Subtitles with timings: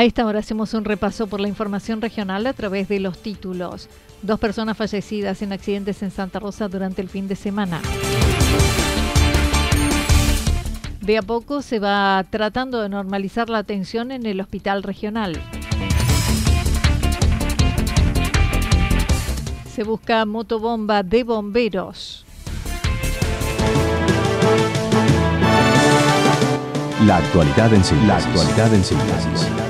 [0.00, 3.90] A esta hora hacemos un repaso por la información regional a través de los títulos.
[4.22, 7.82] Dos personas fallecidas en accidentes en Santa Rosa durante el fin de semana.
[11.02, 15.38] De a poco se va tratando de normalizar la atención en el hospital regional.
[19.70, 22.24] Se busca motobomba de bomberos.
[27.04, 28.08] La actualidad en síntesis.
[28.08, 29.69] La actualidad en síntesis.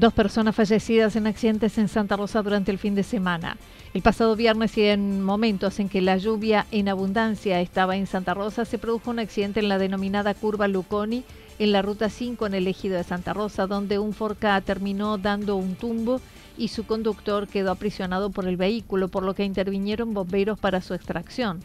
[0.00, 3.58] Dos personas fallecidas en accidentes en Santa Rosa durante el fin de semana.
[3.92, 8.32] El pasado viernes y en momentos en que la lluvia en abundancia estaba en Santa
[8.32, 11.22] Rosa, se produjo un accidente en la denominada curva Luconi
[11.58, 15.56] en la ruta 5 en el ejido de Santa Rosa, donde un Forca terminó dando
[15.56, 16.22] un tumbo
[16.56, 20.94] y su conductor quedó aprisionado por el vehículo, por lo que intervinieron bomberos para su
[20.94, 21.60] extracción.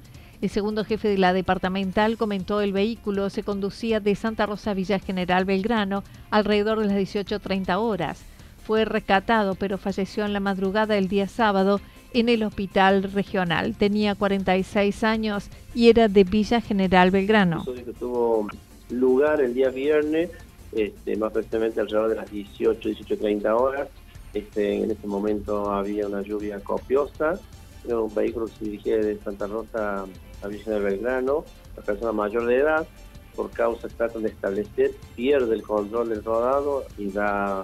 [0.46, 4.74] El segundo jefe de la departamental comentó el vehículo se conducía de Santa Rosa a
[4.76, 8.22] Villa General Belgrano alrededor de las 18.30 horas.
[8.64, 11.82] Fue rescatado pero falleció en la madrugada del día sábado
[12.14, 13.76] en el hospital regional.
[13.76, 17.66] Tenía 46 años y era de Villa General Belgrano.
[17.98, 18.48] tuvo
[18.92, 20.30] lugar el día viernes,
[20.74, 23.88] este, más precisamente alrededor de las 18, 18.30 horas.
[24.32, 27.40] Este, en ese momento había una lluvia copiosa.
[27.88, 30.06] Un vehículo que se dirigía de Santa Rosa
[30.42, 32.88] a Villa General Belgrano, la persona mayor de edad,
[33.36, 37.64] por causa que tratan de establecer, pierde el control del rodado y da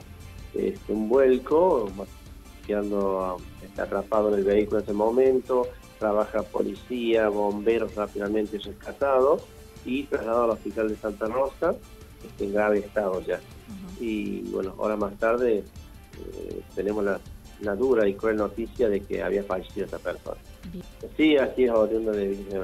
[0.54, 1.90] este, un vuelco,
[2.66, 5.68] quedando está atrapado en el vehículo en ese momento,
[5.98, 9.44] trabaja policía, bomberos rápidamente rescatados
[9.86, 11.76] y trasladado al hospital de Santa Rosa
[12.26, 13.40] este, en grave estado ya.
[14.00, 17.20] Y bueno, ahora más tarde eh, tenemos la,
[17.78, 20.38] dura y cruel noticia de que había fallecido esa persona.
[21.18, 22.60] Sí, así es oriundo de Villa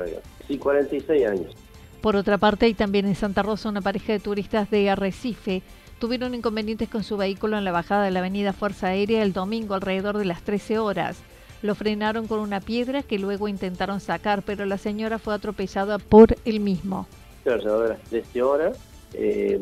[0.47, 1.55] Sí, 46 años.
[2.01, 5.61] Por otra parte, y también en Santa Rosa, una pareja de turistas de Arrecife
[5.99, 9.73] tuvieron inconvenientes con su vehículo en la bajada de la avenida Fuerza Aérea el domingo
[9.73, 11.17] alrededor de las 13 horas.
[11.63, 16.35] Lo frenaron con una piedra que luego intentaron sacar, pero la señora fue atropellada por
[16.45, 17.07] el mismo.
[17.45, 18.77] Alrededor de las 13 horas,
[19.13, 19.59] eh,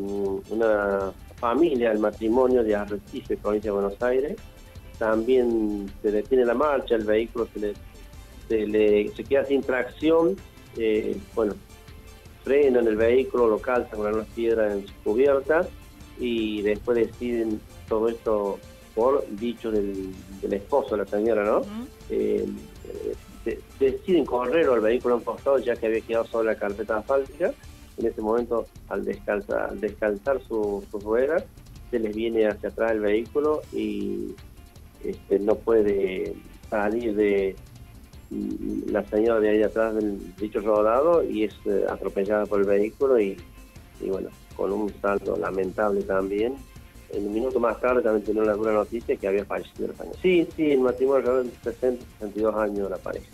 [0.50, 4.36] una familia, el matrimonio de Arrecife, provincia de Buenos Aires,
[4.98, 10.36] también se detiene la marcha, el vehículo se, le, se, queda sin tracción,
[10.76, 11.54] eh, bueno,
[12.44, 15.66] frenan el vehículo, lo calzan con unas piedras en su cubierta
[16.18, 18.58] y después deciden todo esto
[18.94, 20.14] por dicho del,
[20.50, 21.62] esposo de la señora, ¿no?
[22.08, 22.46] Eh,
[23.78, 27.52] deciden correr al vehículo en ya que había quedado sobre la carpeta asfáltica.
[27.98, 31.44] En ese momento, al descalzar, al descalzar sus ruedas,
[31.90, 34.34] se les viene hacia atrás el vehículo y
[35.04, 36.34] este, no puede
[36.70, 37.56] salir de
[38.90, 43.20] la señora de ahí atrás del dicho rodado y es eh, atropellada por el vehículo
[43.20, 43.36] y,
[44.00, 46.54] y bueno, con un salto lamentable también.
[47.10, 50.16] En un minuto más tarde también tenía una dura noticia que había fallecido el años.
[50.20, 53.26] Sí, sí, el matrimonio de 60, 62 años la pareja.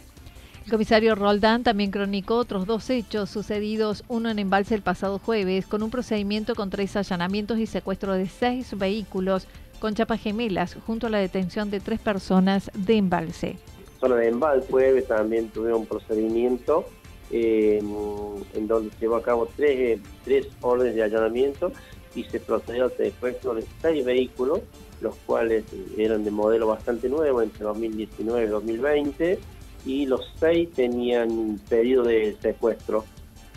[0.65, 5.67] El comisario Roldán también cronicó otros dos hechos sucedidos, uno en embalse el pasado jueves,
[5.67, 9.49] con un procedimiento con tres allanamientos y secuestro de seis vehículos
[9.83, 13.57] con chapas gemelas, junto a la detención de tres personas de embalse.
[13.99, 16.85] Zona de embalse también tuvieron un procedimiento
[17.33, 21.73] en donde se llevó a cabo tres, tres órdenes de allanamiento
[22.15, 24.61] y se procedió al secuestro de seis vehículos,
[25.01, 25.65] los cuales
[25.99, 29.39] eran de modelo bastante nuevo, entre 2019 y 2020,
[29.85, 33.05] y los seis tenían pedido de secuestro.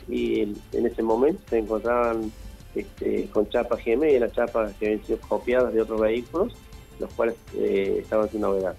[0.09, 2.31] Y en ese momento se encontraban
[2.75, 6.53] este, con chapas gemelas, chapas que habían sido copiadas de otros vehículos,
[6.99, 8.75] los cuales eh, estaban sin novedad.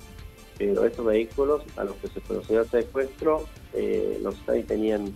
[0.58, 5.12] Pero estos vehículos a los que se procedió al secuestro, eh, los seis tenían,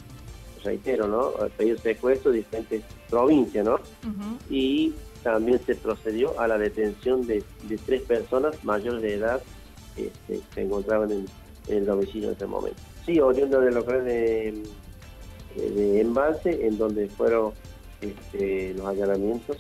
[0.65, 1.33] reitero, ¿no?
[1.57, 3.81] Pedido de secuestro de diferentes provincias, ¿no?
[4.51, 7.43] Y también se procedió a la detención de,
[7.87, 9.43] tres personas mayores de edad
[9.97, 11.27] este, que se encontraban en,
[11.69, 12.81] el domicilio en ese momento.
[13.07, 14.63] Sí, oriundo de locales de,
[15.57, 17.53] de embalse, en donde fueron
[18.01, 19.59] este, los allanamientos.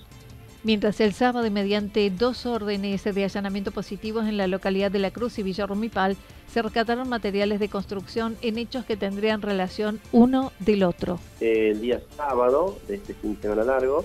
[0.62, 5.38] Mientras el sábado, mediante dos órdenes de allanamiento positivos en la localidad de La Cruz
[5.38, 6.18] y Villa Rumipal,
[6.52, 11.18] se rescataron materiales de construcción en hechos que tendrían relación uno del otro.
[11.40, 14.04] El día sábado de este fin de semana largo,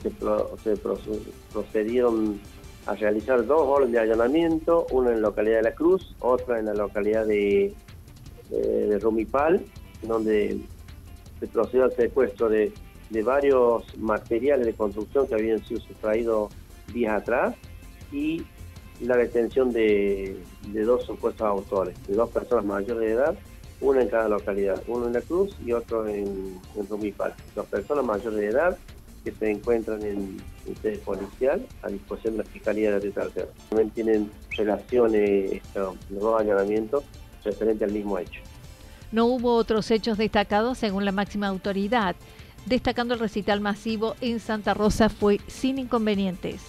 [0.00, 0.76] se,
[1.52, 2.38] procedieron
[2.86, 6.66] a realizar dos órdenes de allanamiento, una en la localidad de La Cruz, otra en
[6.66, 7.74] la localidad de,
[8.50, 9.64] de Rumipal,
[10.02, 10.60] donde
[11.40, 12.72] se procedió al secuestro de
[13.10, 16.52] de varios materiales de construcción que habían sido sustraídos
[16.92, 17.54] días atrás
[18.12, 18.44] y
[19.00, 23.34] la detención de, dos supuestos autores, de dos personas mayores de edad,
[23.80, 27.34] una en cada localidad, uno en La Cruz y otro en, en Rumipal.
[27.54, 28.78] Dos personas mayores de edad
[29.22, 33.30] que se encuentran en, en sede policial a disposición de la Fiscalía de la
[33.68, 37.04] También tienen relaciones, los dos allanamientos
[37.44, 38.40] referentes al mismo hecho.
[39.12, 42.16] No hubo otros hechos destacados según la máxima autoridad
[42.66, 46.62] destacando el recital masivo en Santa Rosa fue sin inconvenientes.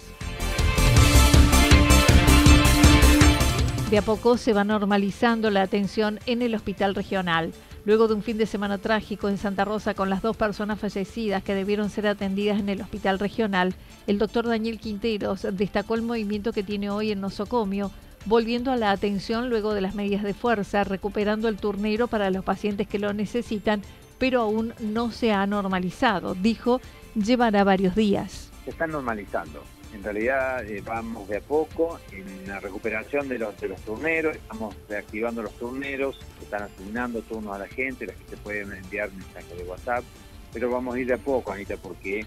[3.90, 7.52] De a poco se va normalizando la atención en el hospital regional.
[7.86, 11.42] Luego de un fin de semana trágico en Santa Rosa con las dos personas fallecidas
[11.42, 13.74] que debieron ser atendidas en el hospital regional,
[14.06, 17.90] el doctor Daniel Quinteros destacó el movimiento que tiene hoy en nosocomio,
[18.26, 22.44] volviendo a la atención luego de las medidas de fuerza, recuperando el turnero para los
[22.44, 23.80] pacientes que lo necesitan
[24.18, 26.34] pero aún no se ha normalizado.
[26.34, 26.80] Dijo,
[27.14, 28.50] llevará varios días.
[28.64, 29.62] Se está normalizando.
[29.94, 34.36] En realidad eh, vamos de a poco en la recuperación de los, de los turneros,
[34.36, 39.10] estamos reactivando los turneros, están asignando turnos a la gente, las que se pueden enviar
[39.12, 40.04] mensajes de WhatsApp,
[40.52, 42.26] pero vamos a ir de a poco, Anita, porque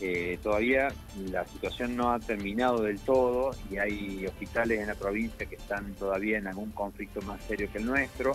[0.00, 0.88] eh, todavía
[1.30, 5.94] la situación no ha terminado del todo y hay hospitales en la provincia que están
[5.94, 8.32] todavía en algún conflicto más serio que el nuestro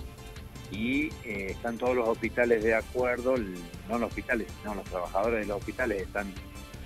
[0.71, 5.45] y eh, están todos los hospitales de acuerdo, no los hospitales, sino los trabajadores de
[5.47, 6.33] los hospitales están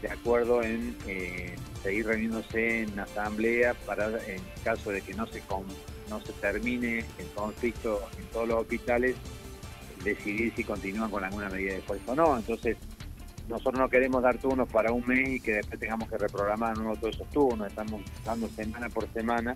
[0.02, 5.42] de acuerdo en eh, seguir reuniéndose en asamblea para, en caso de que no se,
[6.10, 9.16] no se termine el conflicto en todos los hospitales,
[10.04, 12.38] decidir si continúan con alguna medida de fuerza o no.
[12.38, 12.78] Entonces,
[13.48, 16.96] nosotros no queremos dar turnos para un mes y que después tengamos que reprogramar nuevo
[16.98, 19.56] todos esos turnos, estamos dando semana por semana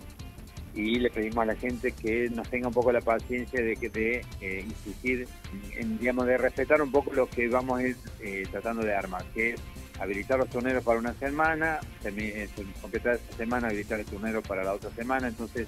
[0.75, 3.89] y le pedimos a la gente que nos tenga un poco la paciencia de que
[3.89, 5.27] de eh, insistir
[5.75, 9.23] en, digamos de respetar un poco lo que vamos a ir eh, tratando de armar
[9.33, 9.61] que es
[9.99, 12.47] habilitar los turneros para una semana eh,
[12.81, 15.67] completar esta semana habilitar el turnero para la otra semana entonces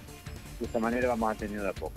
[0.59, 1.93] de esta manera vamos a tener de a poco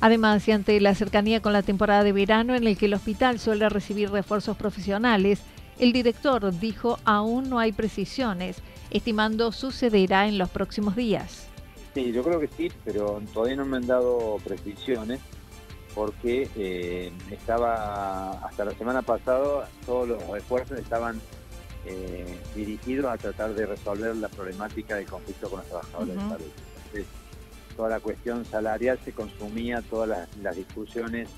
[0.00, 3.38] Además, y ante la cercanía con la temporada de verano en el que el hospital
[3.38, 5.40] suele recibir refuerzos profesionales,
[5.78, 8.58] el director dijo aún no hay precisiones,
[8.90, 11.48] estimando sucederá en los próximos días.
[11.94, 15.20] Sí, yo creo que sí, pero todavía no me han dado precisiones
[15.94, 21.20] porque eh, estaba hasta la semana pasada todos los esfuerzos estaban
[21.86, 26.52] eh, dirigidos a tratar de resolver la problemática del conflicto con los trabajadores de salud.
[26.76, 27.06] Entonces,
[27.76, 31.28] toda la cuestión salarial se consumía, todas las, discusiones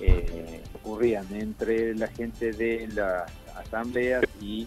[0.00, 4.66] eh, ocurrían entre la gente de las asambleas y,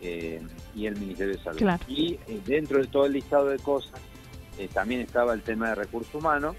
[0.00, 1.80] y el Ministerio de Salud.
[1.88, 4.00] Y dentro de todo el listado de cosas
[4.60, 6.54] eh, también estaba el tema de recursos humanos,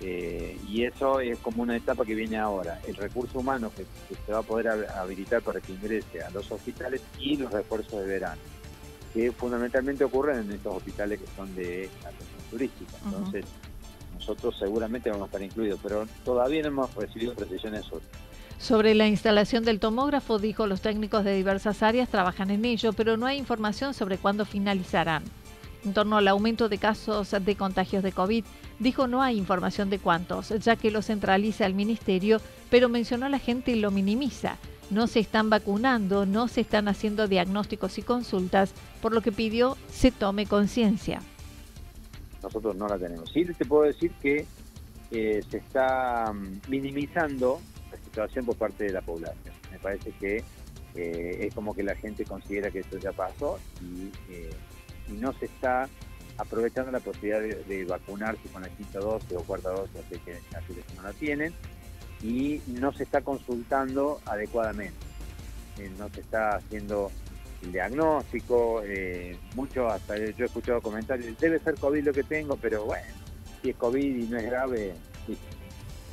[0.00, 2.80] eh, y eso es como una etapa que viene ahora.
[2.86, 3.84] El recurso humano que,
[4.24, 8.06] se va a poder habilitar para que ingrese a los hospitales y los refuerzos de
[8.06, 8.40] verano,
[9.12, 12.92] que fundamentalmente ocurren en estos hospitales que son de atención turística.
[13.04, 13.44] Entonces,
[14.14, 18.06] nosotros seguramente vamos a estar incluidos, pero todavía no hemos recibido precisiones sobre
[18.58, 23.16] sobre la instalación del tomógrafo, dijo los técnicos de diversas áreas trabajan en ello, pero
[23.16, 25.22] no hay información sobre cuándo finalizarán.
[25.84, 28.44] En torno al aumento de casos de contagios de COVID,
[28.78, 33.30] dijo no hay información de cuántos, ya que lo centraliza el ministerio, pero mencionó a
[33.30, 34.56] la gente y lo minimiza.
[34.90, 39.76] No se están vacunando, no se están haciendo diagnósticos y consultas, por lo que pidió
[39.90, 41.20] se tome conciencia.
[42.42, 43.30] Nosotros no la tenemos.
[43.30, 44.46] Sí te puedo decir que
[45.10, 47.60] eh, se está mm, minimizando
[48.08, 49.54] situación por parte de la población.
[49.70, 50.42] Me parece que
[50.94, 54.50] eh, es como que la gente considera que esto ya pasó y, eh,
[55.14, 55.88] no se está
[56.36, 60.94] aprovechando la posibilidad de, vacunarse con la quinta dosis o cuarta dosis, así que que
[60.96, 61.52] no la tienen,
[62.22, 64.98] y no se está consultando adecuadamente.
[65.78, 67.10] Eh, no se está haciendo
[67.62, 68.82] el diagnóstico,
[69.56, 73.06] mucho hasta yo he escuchado comentarios, debe ser COVID lo que tengo, pero bueno,
[73.60, 74.94] si es COVID y no es grave,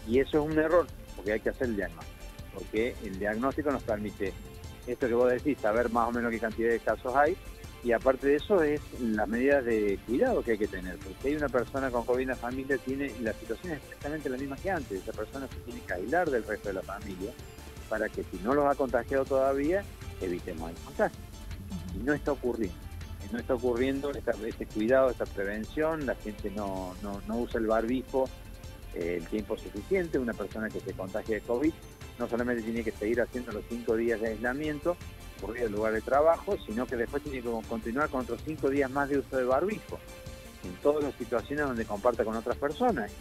[0.07, 2.19] y eso es un error, porque hay que hacer el diagnóstico,
[2.53, 4.33] porque el diagnóstico nos permite
[4.87, 7.35] esto que vos decís, saber más o menos qué cantidad de casos hay,
[7.85, 11.27] y aparte de eso es las medidas de cuidado que hay que tener, porque si
[11.27, 14.55] hay una persona con COVID en la familia, tiene la situación es exactamente la misma
[14.55, 17.31] que antes, esa persona se tiene que aislar del resto de la familia,
[17.87, 19.83] para que si no los ha contagiado todavía,
[20.19, 21.19] evitemos el contagio.
[21.93, 22.75] Y no está ocurriendo.
[23.31, 28.27] No está ocurriendo este cuidado, esta prevención, la gente no, no, no usa el barbijo
[28.95, 31.73] eh, el tiempo suficiente, una persona que se contagie de COVID
[32.17, 34.95] no solamente tiene que seguir haciendo los cinco días de aislamiento
[35.39, 38.89] por el lugar de trabajo, sino que después tiene que continuar con otros cinco días
[38.89, 39.99] más de uso de barbijo,
[40.63, 43.11] en todas las situaciones donde comparta con otras personas.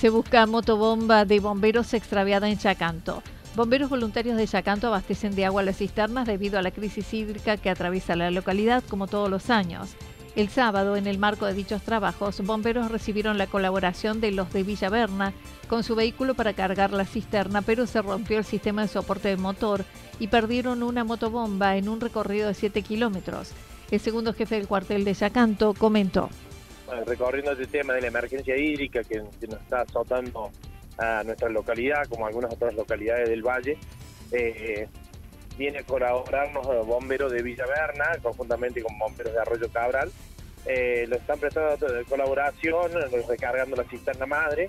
[0.00, 3.22] Se busca motobomba de bomberos extraviada en Chacanto.
[3.54, 7.68] Bomberos voluntarios de Chacanto abastecen de agua las cisternas debido a la crisis hídrica que
[7.68, 9.96] atraviesa la localidad como todos los años.
[10.36, 14.62] El sábado, en el marco de dichos trabajos, bomberos recibieron la colaboración de los de
[14.62, 15.32] Villaverna
[15.68, 19.36] con su vehículo para cargar la cisterna, pero se rompió el sistema de soporte de
[19.36, 19.84] motor
[20.20, 23.52] y perdieron una motobomba en un recorrido de 7 kilómetros.
[23.90, 26.30] El segundo jefe del cuartel de Yacanto comentó.
[27.06, 30.50] recorriendo este tema de la emergencia hídrica que, nos está azotando
[30.98, 33.78] a nuestra localidad, como algunas otras localidades del valle,
[34.30, 34.88] eh,
[35.60, 40.10] viene a colaborarnos bomberos de Villaverna, conjuntamente con bomberos de Arroyo Cabral.
[40.64, 42.92] Eh, lo están prestando colaboración,
[43.28, 44.68] recargando la cisterna madre.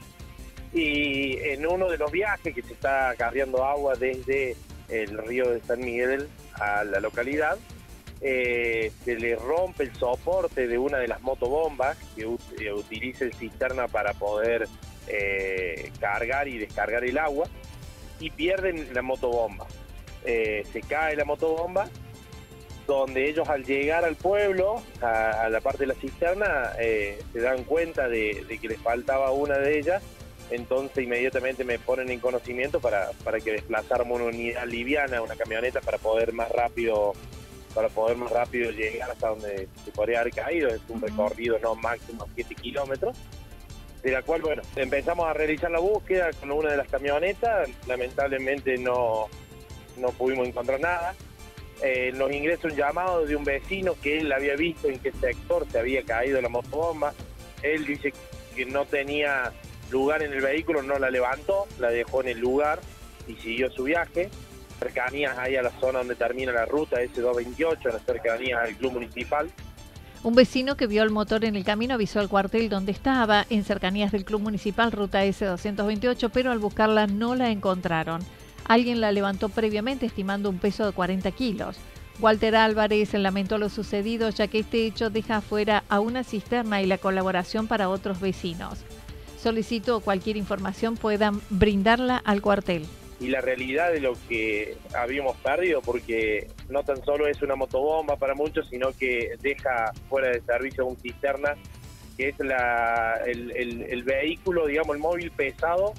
[0.74, 4.58] Y en uno de los viajes que se está cargando agua desde
[4.90, 7.58] el río de San Miguel a la localidad,
[8.20, 13.34] eh, se le rompe el soporte de una de las motobombas que eh, utiliza el
[13.34, 14.68] cisterna para poder
[16.00, 17.46] cargar y descargar el agua
[18.20, 19.68] y pierden la motobomba.
[20.26, 21.90] Eh, se cae la motobomba,
[22.88, 27.64] donde ellos al llegar al pueblo, a, la parte de la cisterna, eh, se dan
[27.64, 30.04] cuenta de, que les faltaba una de ellas,
[30.50, 35.80] entonces inmediatamente me ponen en conocimiento para, para que desplazáramos una unidad liviana, una camioneta,
[35.82, 37.14] para poder más rápido
[37.74, 41.76] para poder más rápido llegar hasta donde se podría haber caído, es un recorrido no
[41.76, 43.18] máximo 7 kilómetros,
[44.04, 48.78] de la cual, bueno, empezamos a realizar la búsqueda con una de las camionetas, lamentablemente
[48.78, 49.28] no,
[49.98, 51.16] no pudimos encontrar nada.
[51.84, 55.66] Eh, nos ingresa un llamado de un vecino que él había visto en qué sector
[55.72, 57.14] se había caído la motobomba.
[57.64, 58.14] Él dice
[58.56, 59.52] que no tenía
[59.90, 62.80] lugar en el vehículo, no la levantó, la dejó en el lugar
[63.28, 64.30] y siguió su viaje.
[64.80, 68.94] Cercanías ahí a la zona donde termina la ruta S228, en las cercanías al club
[68.94, 69.52] municipal.
[70.24, 73.64] Un vecino que vio el motor en el camino avisó al cuartel donde estaba, en
[73.64, 78.22] cercanías del club municipal, ruta S228, pero al buscarla no la encontraron.
[78.66, 81.78] Alguien la levantó previamente estimando un peso de 40 kilos.
[82.20, 86.86] Walter Álvarez lamentó lo sucedido ya que este hecho deja afuera a una cisterna y
[86.86, 88.84] la colaboración para otros vecinos.
[89.42, 92.86] Solicito cualquier información puedan brindarla al cuartel.
[93.20, 98.18] Y la realidad de lo que habíamos perdido, porque no tan solo es una motobomba
[98.18, 101.56] para muchos, sino que deja fuera de servicio un cisterna,
[102.18, 105.94] que es el vehículo, digamos, el móvil pesado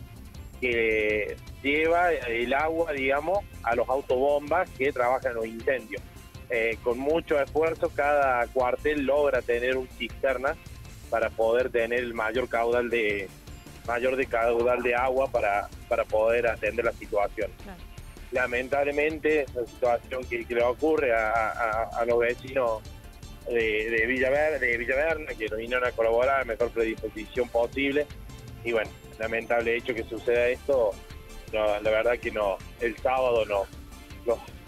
[0.61, 6.03] que lleva el agua, digamos, a los autobombas que trabajan los incendios.
[6.51, 10.55] Eh, con mucho esfuerzo, cada cuartel logra tener un cisterna
[11.09, 13.29] para poder tener el mayor caudal de
[13.87, 17.51] mayor de caudal de agua para, para poder atender la situación.
[18.31, 22.83] Lamentablemente, la situación que, le ocurre a, los vecinos
[23.49, 24.07] de, de,
[24.59, 28.07] de Villaverna, que nos vinieron a colaborar a la mejor predisposición posible,
[28.65, 30.93] y bueno, lamentable hecho que suceda esto,
[31.53, 33.65] la verdad que no, el sábado no,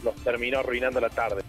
[0.03, 1.41] nos, terminó arruinando la tarde.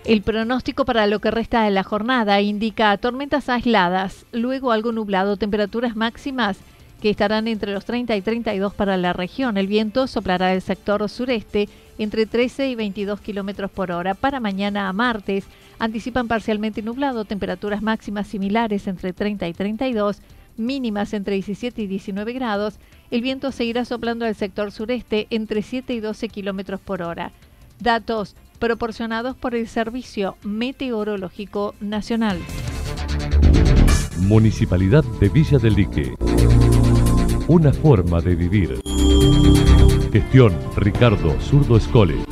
[0.05, 5.39] El pronóstico para lo que resta de la jornada indica tormentas aisladas, luego algo nublado,
[5.39, 6.59] temperaturas máximas
[7.01, 9.57] que estarán entre los 30 y 32 para la región.
[9.57, 11.69] El viento soplará del sector sureste
[11.99, 14.15] entre 13 y 22 kilómetros por hora.
[14.15, 15.47] Para mañana a martes
[15.79, 20.23] anticipan parcialmente nublado, temperaturas máximas similares entre 30 y 32,
[20.57, 22.79] mínimas entre 17 y 19 grados.
[23.11, 27.33] El viento seguirá soplando del sector sureste entre 7 y 12 kilómetros por hora.
[27.81, 32.39] Datos proporcionados por el Servicio Meteorológico Nacional.
[34.19, 36.15] Municipalidad de Villa del Lique.
[37.49, 38.81] Una forma de vivir.
[40.13, 42.32] Gestión Ricardo Zurdo Escole.